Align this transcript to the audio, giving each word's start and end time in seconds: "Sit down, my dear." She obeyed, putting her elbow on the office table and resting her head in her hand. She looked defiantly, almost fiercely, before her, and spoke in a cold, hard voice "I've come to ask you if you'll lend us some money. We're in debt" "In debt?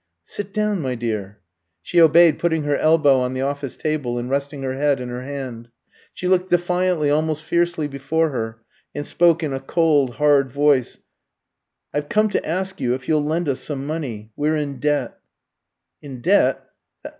"Sit 0.23 0.51
down, 0.51 0.81
my 0.81 0.95
dear." 0.95 1.41
She 1.83 2.01
obeyed, 2.01 2.39
putting 2.39 2.63
her 2.63 2.75
elbow 2.75 3.19
on 3.19 3.35
the 3.35 3.41
office 3.43 3.77
table 3.77 4.17
and 4.17 4.31
resting 4.31 4.63
her 4.63 4.73
head 4.73 4.99
in 4.99 5.09
her 5.09 5.21
hand. 5.21 5.69
She 6.11 6.27
looked 6.27 6.49
defiantly, 6.49 7.11
almost 7.11 7.43
fiercely, 7.43 7.87
before 7.87 8.31
her, 8.31 8.57
and 8.95 9.05
spoke 9.05 9.43
in 9.43 9.53
a 9.53 9.59
cold, 9.59 10.15
hard 10.15 10.51
voice 10.51 10.97
"I've 11.93 12.09
come 12.09 12.29
to 12.29 12.43
ask 12.43 12.81
you 12.81 12.95
if 12.95 13.07
you'll 13.07 13.23
lend 13.23 13.47
us 13.47 13.59
some 13.59 13.85
money. 13.85 14.31
We're 14.35 14.57
in 14.57 14.79
debt" 14.79 15.19
"In 16.01 16.21
debt? 16.21 16.65